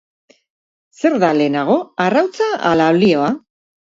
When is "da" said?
1.23-1.29